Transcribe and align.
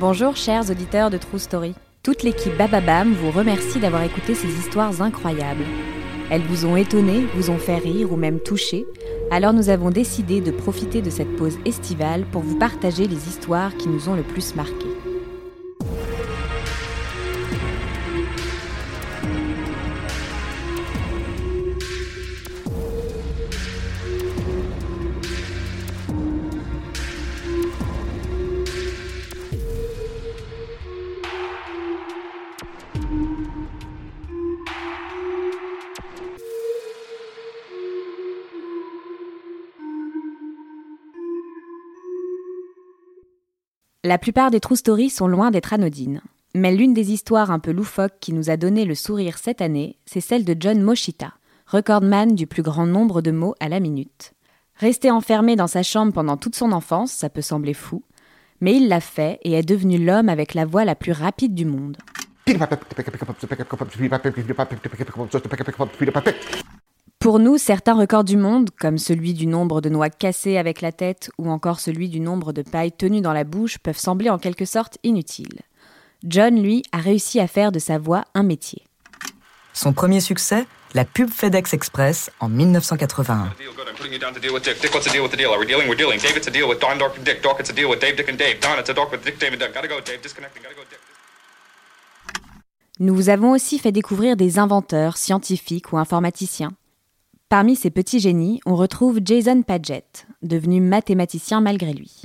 Bonjour 0.00 0.34
chers 0.34 0.70
auditeurs 0.70 1.10
de 1.10 1.18
True 1.18 1.38
Story. 1.38 1.74
Toute 2.02 2.22
l'équipe 2.22 2.56
Bababam 2.56 3.12
vous 3.12 3.30
remercie 3.30 3.78
d'avoir 3.80 4.02
écouté 4.02 4.34
ces 4.34 4.48
histoires 4.48 5.02
incroyables. 5.02 5.66
Elles 6.30 6.40
vous 6.40 6.64
ont 6.64 6.74
étonné, 6.74 7.26
vous 7.34 7.50
ont 7.50 7.58
fait 7.58 7.76
rire 7.76 8.10
ou 8.10 8.16
même 8.16 8.40
touché, 8.40 8.86
alors 9.30 9.52
nous 9.52 9.68
avons 9.68 9.90
décidé 9.90 10.40
de 10.40 10.52
profiter 10.52 11.02
de 11.02 11.10
cette 11.10 11.36
pause 11.36 11.58
estivale 11.66 12.24
pour 12.32 12.40
vous 12.40 12.56
partager 12.56 13.06
les 13.06 13.28
histoires 13.28 13.76
qui 13.76 13.88
nous 13.88 14.08
ont 14.08 14.14
le 14.14 14.22
plus 14.22 14.54
marqués. 14.54 14.89
La 44.02 44.16
plupart 44.16 44.50
des 44.50 44.60
true 44.60 44.76
stories 44.76 45.10
sont 45.10 45.28
loin 45.28 45.50
d'être 45.50 45.74
anodines. 45.74 46.22
Mais 46.54 46.74
l'une 46.74 46.94
des 46.94 47.12
histoires 47.12 47.50
un 47.50 47.58
peu 47.58 47.70
loufoques 47.70 48.18
qui 48.18 48.32
nous 48.32 48.48
a 48.48 48.56
donné 48.56 48.86
le 48.86 48.94
sourire 48.94 49.36
cette 49.36 49.60
année, 49.60 49.98
c'est 50.06 50.22
celle 50.22 50.46
de 50.46 50.56
John 50.58 50.80
Moshita, 50.80 51.34
recordman 51.66 52.34
du 52.34 52.46
plus 52.46 52.62
grand 52.62 52.86
nombre 52.86 53.20
de 53.20 53.30
mots 53.30 53.54
à 53.60 53.68
la 53.68 53.78
minute. 53.78 54.32
Resté 54.76 55.10
enfermé 55.10 55.54
dans 55.54 55.66
sa 55.66 55.82
chambre 55.82 56.14
pendant 56.14 56.38
toute 56.38 56.56
son 56.56 56.72
enfance, 56.72 57.12
ça 57.12 57.28
peut 57.28 57.42
sembler 57.42 57.74
fou, 57.74 58.02
mais 58.62 58.74
il 58.74 58.88
l'a 58.88 59.00
fait 59.00 59.38
et 59.42 59.52
est 59.52 59.68
devenu 59.68 60.02
l'homme 60.02 60.30
avec 60.30 60.54
la 60.54 60.64
voix 60.64 60.86
la 60.86 60.94
plus 60.94 61.12
rapide 61.12 61.54
du 61.54 61.66
monde. 61.66 61.98
Pour 67.20 67.38
nous, 67.38 67.58
certains 67.58 67.92
records 67.92 68.24
du 68.24 68.38
monde, 68.38 68.70
comme 68.80 68.96
celui 68.96 69.34
du 69.34 69.46
nombre 69.46 69.82
de 69.82 69.90
noix 69.90 70.08
cassées 70.08 70.56
avec 70.56 70.80
la 70.80 70.90
tête 70.90 71.30
ou 71.36 71.50
encore 71.50 71.78
celui 71.78 72.08
du 72.08 72.18
nombre 72.18 72.54
de 72.54 72.62
pailles 72.62 72.92
tenues 72.92 73.20
dans 73.20 73.34
la 73.34 73.44
bouche, 73.44 73.76
peuvent 73.76 73.98
sembler 73.98 74.30
en 74.30 74.38
quelque 74.38 74.64
sorte 74.64 74.96
inutiles. 75.02 75.60
John, 76.24 76.62
lui, 76.62 76.82
a 76.92 76.96
réussi 76.96 77.38
à 77.38 77.46
faire 77.46 77.72
de 77.72 77.78
sa 77.78 77.98
voix 77.98 78.24
un 78.32 78.42
métier. 78.42 78.86
Son 79.74 79.92
premier 79.92 80.22
succès, 80.22 80.64
la 80.94 81.04
pub 81.04 81.28
FedEx 81.28 81.74
Express 81.74 82.30
en 82.40 82.48
1981. 82.48 83.52
Nous 92.98 93.14
vous 93.14 93.28
avons 93.28 93.50
aussi 93.50 93.78
fait 93.78 93.92
découvrir 93.92 94.36
des 94.38 94.58
inventeurs, 94.58 95.18
scientifiques 95.18 95.92
ou 95.92 95.98
informaticiens. 95.98 96.70
Parmi 97.50 97.74
ces 97.74 97.90
petits 97.90 98.20
génies, 98.20 98.60
on 98.64 98.76
retrouve 98.76 99.18
Jason 99.24 99.62
Padgett, 99.62 100.28
devenu 100.40 100.80
mathématicien 100.80 101.60
malgré 101.60 101.92
lui. 101.92 102.22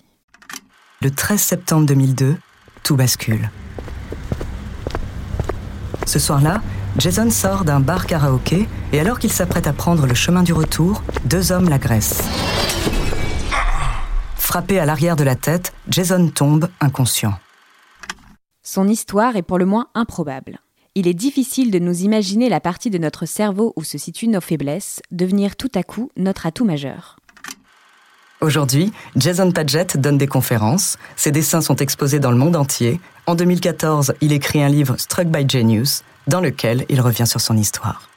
Le 1.01 1.09
13 1.09 1.41
septembre 1.41 1.87
2002, 1.87 2.37
tout 2.83 2.95
bascule. 2.95 3.49
Ce 6.05 6.19
soir-là, 6.19 6.61
Jason 6.99 7.31
sort 7.31 7.65
d'un 7.65 7.79
bar 7.79 8.05
karaoké 8.05 8.67
et 8.93 8.99
alors 8.99 9.17
qu'il 9.17 9.31
s'apprête 9.31 9.65
à 9.65 9.73
prendre 9.73 10.05
le 10.05 10.13
chemin 10.13 10.43
du 10.43 10.53
retour, 10.53 11.01
deux 11.23 11.51
hommes 11.51 11.69
l'agressent. 11.69 12.21
Frappé 14.35 14.77
à 14.77 14.85
l'arrière 14.85 15.15
de 15.15 15.23
la 15.23 15.35
tête, 15.35 15.73
Jason 15.89 16.29
tombe 16.29 16.69
inconscient. 16.79 17.33
Son 18.61 18.87
histoire 18.87 19.35
est 19.35 19.41
pour 19.41 19.57
le 19.57 19.65
moins 19.65 19.87
improbable. 19.95 20.59
Il 20.97 21.09
est 21.09 21.13
difficile 21.13 21.71
de 21.71 21.79
nous 21.79 22.03
imaginer 22.03 22.47
la 22.47 22.61
partie 22.61 22.89
de 22.89 22.97
notre 22.97 23.25
cerveau 23.25 23.73
où 23.75 23.83
se 23.83 23.97
situent 23.97 24.29
nos 24.29 24.39
faiblesses 24.39 25.01
devenir 25.11 25.57
tout 25.57 25.71
à 25.75 25.83
coup 25.83 26.09
notre 26.15 26.45
atout 26.45 26.63
majeur. 26.63 27.17
Aujourd'hui, 28.39 28.93
Jason 29.17 29.51
Padgett 29.51 29.97
donne 29.97 30.17
des 30.17 30.27
conférences, 30.27 30.97
ses 31.17 31.31
dessins 31.31 31.59
sont 31.59 31.75
exposés 31.75 32.19
dans 32.19 32.31
le 32.31 32.37
monde 32.37 32.55
entier. 32.55 33.01
En 33.27 33.35
2014, 33.35 34.13
il 34.21 34.31
écrit 34.31 34.63
un 34.63 34.69
livre 34.69 34.95
Struck 34.97 35.27
by 35.27 35.45
Genius, 35.45 36.03
dans 36.27 36.39
lequel 36.39 36.85
il 36.87 37.01
revient 37.01 37.27
sur 37.27 37.41
son 37.41 37.57
histoire. 37.57 38.09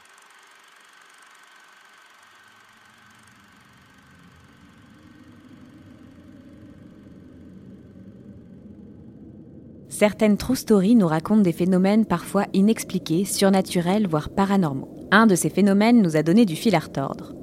Certaines 9.99 10.37
true 10.37 10.55
stories 10.55 10.95
nous 10.95 11.07
racontent 11.07 11.41
des 11.41 11.51
phénomènes 11.51 12.05
parfois 12.05 12.45
inexpliqués, 12.53 13.25
surnaturels, 13.25 14.07
voire 14.07 14.29
paranormaux. 14.29 14.87
Un 15.11 15.27
de 15.27 15.35
ces 15.35 15.49
phénomènes 15.49 16.01
nous 16.01 16.15
a 16.15 16.23
donné 16.23 16.45
du 16.45 16.55
fil 16.55 16.73
à 16.73 16.79
retordre. 16.79 17.33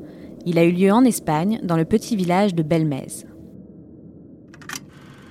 Il 0.47 0.59
a 0.59 0.65
eu 0.65 0.73
lieu 0.73 0.91
en 0.91 1.05
Espagne, 1.05 1.61
dans 1.63 1.77
le 1.77 1.85
petit 1.85 2.17
village 2.17 2.55
de 2.55 2.63
Belmez. 2.63 3.27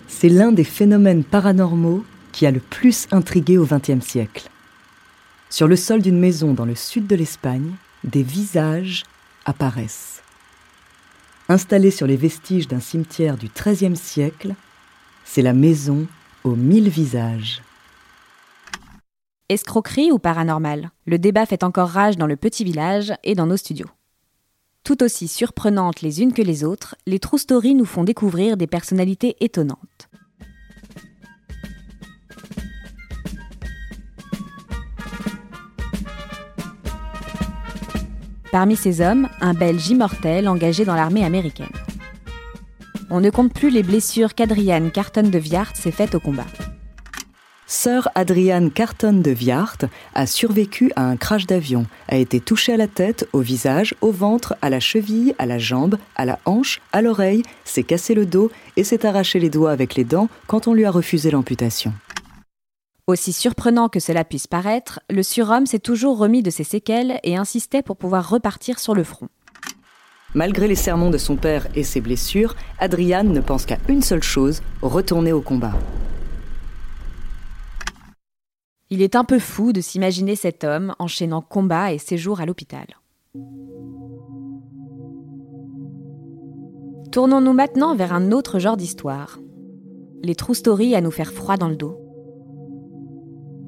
C'est 0.07 0.29
l'un 0.29 0.51
des 0.51 0.63
phénomènes 0.63 1.23
paranormaux 1.23 2.03
qui 2.31 2.45
a 2.45 2.51
le 2.51 2.59
plus 2.59 3.07
intrigué 3.09 3.57
au 3.57 3.65
XXe 3.65 4.05
siècle. 4.05 4.47
Sur 5.49 5.67
le 5.67 5.77
sol 5.77 6.03
d'une 6.03 6.19
maison 6.19 6.53
dans 6.53 6.65
le 6.65 6.75
sud 6.75 7.07
de 7.07 7.15
l'Espagne, 7.15 7.71
des 8.03 8.21
visages 8.21 9.01
apparaissent. 9.45 10.21
Installés 11.49 11.89
sur 11.89 12.05
les 12.05 12.17
vestiges 12.17 12.67
d'un 12.67 12.79
cimetière 12.79 13.35
du 13.35 13.49
XIIIe 13.49 13.95
siècle, 13.95 14.53
c'est 15.23 15.41
la 15.41 15.53
maison 15.53 16.05
aux 16.45 16.55
mille 16.55 16.89
visages. 16.89 17.61
Escroquerie 19.49 20.11
ou 20.11 20.19
paranormal? 20.19 20.91
Le 21.05 21.17
débat 21.17 21.45
fait 21.45 21.63
encore 21.63 21.89
rage 21.89 22.17
dans 22.17 22.27
le 22.27 22.35
petit 22.35 22.63
village 22.63 23.13
et 23.23 23.33
dans 23.33 23.47
nos 23.47 23.57
studios. 23.57 23.89
Tout 24.83 25.01
aussi 25.01 25.27
surprenantes 25.27 26.01
les 26.01 26.21
unes 26.21 26.33
que 26.33 26.43
les 26.43 26.63
autres, 26.63 26.95
les 27.07 27.19
True 27.19 27.39
Stories 27.39 27.73
nous 27.73 27.85
font 27.85 28.03
découvrir 28.03 28.57
des 28.57 28.67
personnalités 28.67 29.35
étonnantes. 29.39 30.09
Parmi 38.51 38.75
ces 38.75 39.01
hommes, 39.01 39.27
un 39.41 39.53
Belge 39.53 39.89
immortel 39.89 40.47
engagé 40.47 40.85
dans 40.85 40.95
l'armée 40.95 41.25
américaine. 41.25 41.84
On 43.17 43.21
ne 43.21 43.29
compte 43.29 43.53
plus 43.53 43.69
les 43.69 43.81
blessures 43.81 44.35
qu'Adriane 44.35 44.91
Carton 44.91 45.23
de 45.23 45.39
Viart 45.39 45.73
s'est 45.73 45.93
faites 45.93 46.15
au 46.15 46.19
combat. 46.19 46.43
Sœur 47.65 48.09
Adriane 48.13 48.69
Carton 48.69 49.13
de 49.13 49.31
Viart 49.31 49.77
a 50.15 50.27
survécu 50.27 50.91
à 50.97 51.03
un 51.05 51.15
crash 51.15 51.47
d'avion, 51.47 51.85
a 52.09 52.17
été 52.17 52.41
touchée 52.41 52.73
à 52.73 52.77
la 52.77 52.89
tête, 52.89 53.25
au 53.31 53.39
visage, 53.39 53.95
au 54.01 54.11
ventre, 54.11 54.57
à 54.61 54.69
la 54.69 54.81
cheville, 54.81 55.33
à 55.39 55.45
la 55.45 55.59
jambe, 55.59 55.97
à 56.17 56.25
la 56.25 56.39
hanche, 56.43 56.81
à 56.91 57.01
l'oreille, 57.01 57.43
s'est 57.63 57.83
cassé 57.83 58.15
le 58.15 58.25
dos 58.25 58.51
et 58.75 58.83
s'est 58.83 59.05
arraché 59.05 59.39
les 59.39 59.49
doigts 59.49 59.71
avec 59.71 59.95
les 59.95 60.03
dents 60.03 60.27
quand 60.47 60.67
on 60.67 60.73
lui 60.73 60.83
a 60.83 60.91
refusé 60.91 61.31
l'amputation. 61.31 61.93
Aussi 63.07 63.31
surprenant 63.31 63.87
que 63.87 64.01
cela 64.01 64.25
puisse 64.25 64.47
paraître, 64.47 64.99
le 65.09 65.23
surhomme 65.23 65.67
s'est 65.67 65.79
toujours 65.79 66.17
remis 66.17 66.43
de 66.43 66.49
ses 66.49 66.65
séquelles 66.65 67.21
et 67.23 67.37
insistait 67.37 67.81
pour 67.81 67.95
pouvoir 67.95 68.29
repartir 68.29 68.77
sur 68.77 68.93
le 68.93 69.05
front. 69.05 69.29
Malgré 70.35 70.67
les 70.67 70.75
sermons 70.75 71.11
de 71.11 71.17
son 71.17 71.37
père 71.37 71.65
et 71.75 71.83
ses 71.83 72.01
blessures, 72.01 72.55
Adriane 72.77 73.31
ne 73.31 73.39
pense 73.39 73.65
qu'à 73.65 73.77
une 73.87 74.01
seule 74.01 74.21
chose, 74.21 74.61
retourner 74.81 75.31
au 75.31 75.39
combat. 75.39 75.71
Il 78.89 79.01
est 79.01 79.15
un 79.15 79.23
peu 79.23 79.39
fou 79.39 79.71
de 79.71 79.79
s'imaginer 79.79 80.35
cet 80.35 80.65
homme 80.65 80.93
enchaînant 80.99 81.41
combat 81.41 81.93
et 81.93 81.97
séjour 81.97 82.41
à 82.41 82.45
l'hôpital. 82.45 82.85
Tournons-nous 87.13 87.53
maintenant 87.53 87.95
vers 87.95 88.11
un 88.11 88.33
autre 88.33 88.59
genre 88.59 88.75
d'histoire. 88.75 89.39
Les 90.21 90.35
true 90.35 90.53
stories 90.53 90.95
à 90.95 91.01
nous 91.01 91.11
faire 91.11 91.31
froid 91.31 91.55
dans 91.55 91.69
le 91.69 91.77
dos. 91.77 91.97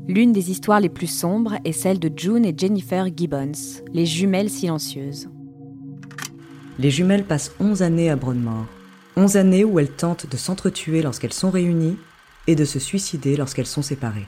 L'une 0.09 0.33
des 0.33 0.51
histoires 0.51 0.81
les 0.81 0.89
plus 0.89 1.07
sombres 1.07 1.55
est 1.63 1.71
celle 1.71 1.99
de 1.99 2.11
June 2.13 2.43
et 2.43 2.53
Jennifer 2.55 3.07
Gibbons, 3.15 3.83
les 3.93 4.05
jumelles 4.05 4.49
silencieuses. 4.49 5.29
Les 6.79 6.91
jumelles 6.91 7.25
passent 7.25 7.53
11 7.59 7.81
années 7.81 8.11
à 8.11 8.15
Broadmoor. 8.15 8.65
11 9.15 9.37
années 9.37 9.63
où 9.63 9.79
elles 9.79 9.91
tentent 9.91 10.29
de 10.29 10.37
s'entretuer 10.37 11.01
lorsqu'elles 11.01 11.33
sont 11.33 11.49
réunies 11.49 11.97
et 12.45 12.55
de 12.55 12.65
se 12.65 12.77
suicider 12.77 13.35
lorsqu'elles 13.35 13.65
sont 13.65 13.81
séparées. 13.81 14.27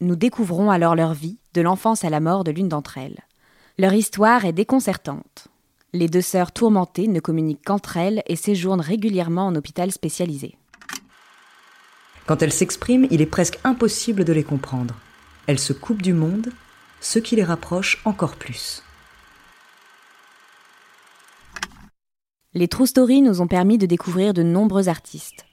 Nous 0.00 0.14
découvrons 0.14 0.70
alors 0.70 0.94
leur 0.94 1.12
vie, 1.12 1.38
de 1.54 1.60
l'enfance 1.60 2.04
à 2.04 2.10
la 2.10 2.20
mort 2.20 2.44
de 2.44 2.52
l'une 2.52 2.68
d'entre 2.68 2.98
elles. 2.98 3.18
Leur 3.78 3.92
histoire 3.94 4.44
est 4.44 4.52
déconcertante. 4.52 5.48
Les 5.92 6.06
deux 6.06 6.20
sœurs 6.20 6.52
tourmentées 6.52 7.08
ne 7.08 7.18
communiquent 7.18 7.64
qu'entre 7.64 7.96
elles 7.96 8.22
et 8.28 8.36
séjournent 8.36 8.80
régulièrement 8.80 9.46
en 9.46 9.56
hôpital 9.56 9.90
spécialisé. 9.90 10.56
Quand 12.26 12.42
elles 12.42 12.52
s'expriment, 12.52 13.08
il 13.10 13.22
est 13.22 13.26
presque 13.26 13.58
impossible 13.64 14.24
de 14.24 14.32
les 14.32 14.44
comprendre. 14.44 14.94
Elles 15.48 15.58
se 15.58 15.72
coupent 15.72 16.02
du 16.02 16.12
monde, 16.12 16.50
ce 17.00 17.18
qui 17.18 17.34
les 17.34 17.42
rapproche 17.42 18.00
encore 18.04 18.36
plus. 18.36 18.84
Les 22.52 22.66
True 22.66 22.88
Stories 22.88 23.22
nous 23.22 23.40
ont 23.40 23.46
permis 23.46 23.78
de 23.78 23.86
découvrir 23.86 24.34
de 24.34 24.42
nombreux 24.42 24.88
artistes. 24.88 25.46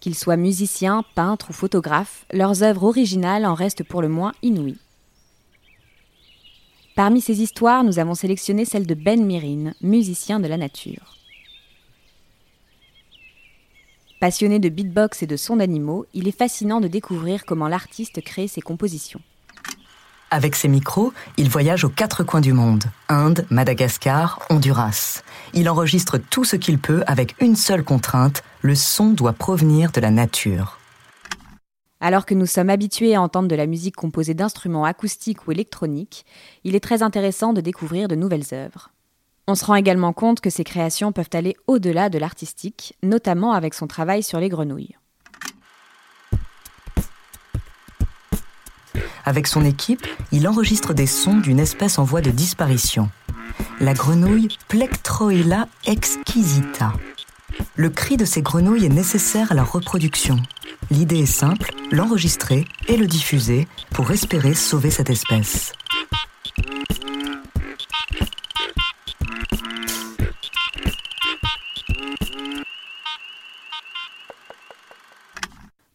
Qu'ils 0.00 0.16
soient 0.16 0.36
musiciens, 0.36 1.04
peintres 1.14 1.50
ou 1.50 1.52
photographes, 1.52 2.26
leurs 2.32 2.64
œuvres 2.64 2.82
originales 2.84 3.46
en 3.46 3.54
restent 3.54 3.84
pour 3.84 4.02
le 4.02 4.08
moins 4.08 4.32
inouïes. 4.42 4.80
Parmi 6.96 7.20
ces 7.20 7.40
histoires, 7.40 7.84
nous 7.84 8.00
avons 8.00 8.16
sélectionné 8.16 8.64
celle 8.64 8.84
de 8.84 8.94
Ben 8.94 9.24
Mirin, 9.24 9.74
musicien 9.80 10.40
de 10.40 10.48
la 10.48 10.56
nature. 10.56 11.16
Passionné 14.18 14.58
de 14.58 14.68
beatbox 14.68 15.22
et 15.22 15.28
de 15.28 15.36
sons 15.36 15.56
d'animaux, 15.56 16.04
il 16.14 16.26
est 16.26 16.36
fascinant 16.36 16.80
de 16.80 16.88
découvrir 16.88 17.46
comment 17.46 17.68
l'artiste 17.68 18.20
crée 18.22 18.48
ses 18.48 18.60
compositions. 18.60 19.22
Avec 20.32 20.54
ses 20.54 20.68
micros, 20.68 21.12
il 21.36 21.50
voyage 21.50 21.84
aux 21.84 21.88
quatre 21.88 22.22
coins 22.22 22.40
du 22.40 22.52
monde, 22.52 22.84
Inde, 23.08 23.44
Madagascar, 23.50 24.38
Honduras. 24.48 25.22
Il 25.54 25.68
enregistre 25.68 26.18
tout 26.18 26.44
ce 26.44 26.54
qu'il 26.54 26.78
peut 26.78 27.02
avec 27.08 27.34
une 27.40 27.56
seule 27.56 27.82
contrainte, 27.82 28.44
le 28.62 28.76
son 28.76 29.08
doit 29.08 29.32
provenir 29.32 29.90
de 29.90 30.00
la 30.00 30.12
nature. 30.12 30.78
Alors 32.00 32.26
que 32.26 32.34
nous 32.34 32.46
sommes 32.46 32.70
habitués 32.70 33.16
à 33.16 33.20
entendre 33.20 33.48
de 33.48 33.56
la 33.56 33.66
musique 33.66 33.96
composée 33.96 34.34
d'instruments 34.34 34.84
acoustiques 34.84 35.48
ou 35.48 35.52
électroniques, 35.52 36.24
il 36.62 36.76
est 36.76 36.80
très 36.80 37.02
intéressant 37.02 37.52
de 37.52 37.60
découvrir 37.60 38.06
de 38.06 38.14
nouvelles 38.14 38.54
œuvres. 38.54 38.90
On 39.48 39.56
se 39.56 39.64
rend 39.64 39.74
également 39.74 40.12
compte 40.12 40.40
que 40.40 40.48
ses 40.48 40.62
créations 40.62 41.10
peuvent 41.10 41.28
aller 41.32 41.56
au-delà 41.66 42.08
de 42.08 42.18
l'artistique, 42.18 42.96
notamment 43.02 43.52
avec 43.52 43.74
son 43.74 43.88
travail 43.88 44.22
sur 44.22 44.38
les 44.38 44.48
grenouilles. 44.48 44.96
Avec 49.24 49.46
son 49.46 49.64
équipe, 49.64 50.06
il 50.32 50.48
enregistre 50.48 50.94
des 50.94 51.06
sons 51.06 51.36
d'une 51.36 51.60
espèce 51.60 51.98
en 51.98 52.04
voie 52.04 52.20
de 52.20 52.30
disparition, 52.30 53.10
la 53.80 53.94
grenouille 53.94 54.48
Plectroella 54.68 55.66
exquisita. 55.86 56.92
Le 57.76 57.90
cri 57.90 58.16
de 58.16 58.24
ces 58.24 58.42
grenouilles 58.42 58.86
est 58.86 58.90
nécessaire 58.90 59.52
à 59.52 59.54
la 59.54 59.64
reproduction. 59.64 60.36
L'idée 60.90 61.20
est 61.20 61.26
simple, 61.26 61.72
l'enregistrer 61.90 62.66
et 62.88 62.96
le 62.96 63.06
diffuser 63.06 63.68
pour 63.90 64.10
espérer 64.10 64.54
sauver 64.54 64.90
cette 64.90 65.10
espèce. 65.10 65.72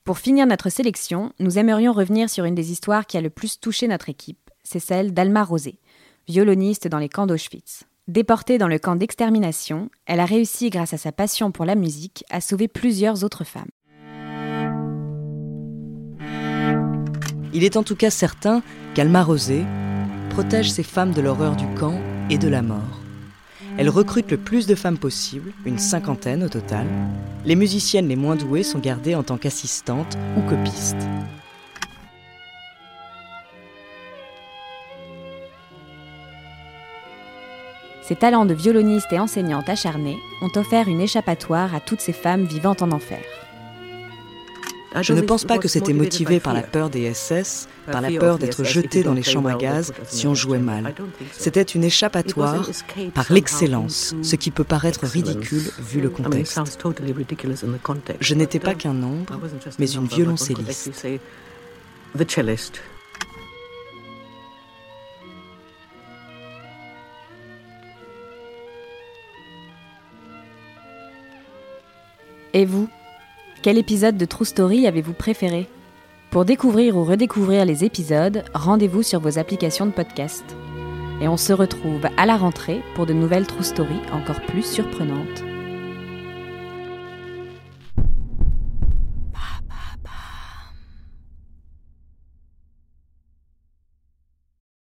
Pour 0.06 0.20
finir 0.20 0.46
notre 0.46 0.70
sélection, 0.70 1.32
nous 1.40 1.58
aimerions 1.58 1.92
revenir 1.92 2.30
sur 2.30 2.46
une 2.46 2.54
des 2.54 2.72
histoires 2.72 3.08
qui 3.08 3.18
a 3.18 3.22
le 3.22 3.32
plus 3.32 3.60
touché 3.60 3.88
notre 3.88 4.08
équipe, 4.08 4.52
c'est 4.64 4.80
celle 4.80 5.16
d'Alma 5.16 5.44
Rosé, 5.44 5.80
violoniste 6.28 6.88
dans 6.88 7.00
les 7.00 7.10
camps 7.10 7.26
d'Auschwitz. 7.26 7.86
Déportée 8.08 8.60
dans 8.60 8.68
le 8.68 8.78
camp 8.78 8.96
d'extermination, 8.96 9.90
elle 10.06 10.20
a 10.20 10.26
réussi, 10.26 10.70
grâce 10.70 10.94
à 10.94 11.00
sa 11.00 11.12
passion 11.12 11.52
pour 11.52 11.66
la 11.66 11.74
musique, 11.74 12.24
à 12.30 12.40
sauver 12.40 12.68
plusieurs 12.68 13.24
autres 13.24 13.46
femmes. 13.46 13.72
Il 17.52 17.64
est 17.64 17.76
en 17.76 17.82
tout 17.82 17.96
cas 17.96 18.12
certain 18.12 18.62
qu'Alma 18.94 19.24
Rosé 19.24 19.66
protège 20.30 20.70
ces 20.70 20.84
femmes 20.84 21.14
de 21.14 21.22
l'horreur 21.22 21.56
du 21.56 21.66
camp 21.74 22.00
et 22.30 22.38
de 22.38 22.48
la 22.48 22.62
mort. 22.62 23.05
Elle 23.78 23.90
recrute 23.90 24.32
le 24.32 24.38
plus 24.38 24.68
de 24.68 24.76
femmes 24.76 24.98
possible, 24.98 25.52
une 25.66 25.80
cinquantaine 25.80 26.44
au 26.44 26.50
total. 26.50 26.88
Les 27.44 27.58
musiciennes 27.58 28.08
les 28.08 28.16
moins 28.16 28.38
douées 28.38 28.64
sont 28.64 28.80
gardées 28.80 29.16
en 29.16 29.24
tant 29.24 29.38
qu'assistantes 29.38 30.18
ou 30.38 30.50
copistes. 30.50 30.96
Ses 38.02 38.16
talents 38.16 38.46
de 38.46 38.54
violoniste 38.54 39.12
et 39.12 39.20
enseignante 39.20 39.68
acharnée 39.68 40.18
ont 40.42 40.58
offert 40.58 40.88
une 40.88 41.02
échappatoire 41.02 41.76
à 41.76 41.82
toutes 41.82 42.02
ces 42.02 42.14
femmes 42.14 42.46
vivant 42.46 42.76
en 42.80 42.92
enfer. 42.92 43.20
Je 45.02 45.14
ne 45.14 45.22
pense 45.22 45.46
pas 45.46 45.58
que 45.58 45.68
c'était 45.68 45.94
motivé 45.94 46.40
par 46.40 46.54
la 46.54 46.62
peur 46.62 46.90
des 46.90 47.14
SS, 47.14 47.68
par 47.92 48.02
la 48.02 48.12
peur 48.12 48.38
d'être 48.38 48.64
jeté 48.64 49.04
dans 49.04 49.14
les 49.14 49.24
chambres 49.24 49.50
à 49.50 49.56
gaz 49.56 49.94
si 50.08 50.28
on 50.28 50.36
jouait 50.36 50.60
mal. 50.60 50.94
C'était 51.32 51.62
une 51.62 51.84
échappatoire 51.84 52.68
par 53.14 53.32
l'excellence, 53.32 54.16
ce 54.22 54.36
qui 54.36 54.52
peut 54.52 54.64
paraître 54.64 55.06
ridicule 55.06 55.64
vu 55.80 56.02
le 56.02 56.10
contexte. 56.10 56.60
Je 58.20 58.36
n'étais 58.36 58.60
pas 58.60 58.76
qu'un 58.76 58.94
nombre, 58.94 59.40
mais 59.80 59.92
une 59.92 60.08
violoncelliste. 60.08 61.08
Et 72.54 72.66
vous? 72.66 72.88
Quel 73.66 73.80
épisode 73.80 74.16
de 74.16 74.26
True 74.26 74.46
Story 74.46 74.86
avez-vous 74.86 75.14
préféré? 75.14 75.68
Pour 76.30 76.46
découvrir 76.46 76.98
ou 76.98 77.04
redécouvrir 77.04 77.66
les 77.66 77.84
épisodes, 77.84 78.44
rendez-vous 78.54 79.02
sur 79.02 79.20
vos 79.20 79.40
applications 79.40 79.88
de 79.88 79.92
podcast. 79.92 80.44
Et 81.20 81.28
on 81.28 81.36
se 81.36 81.52
retrouve 81.52 82.06
à 82.16 82.28
la 82.28 82.38
rentrée 82.38 82.84
pour 82.94 83.08
de 83.08 83.14
nouvelles 83.14 83.48
True 83.48 83.64
Story 83.64 83.96
encore 84.14 84.40
plus 84.42 84.62
surprenantes. 84.62 85.55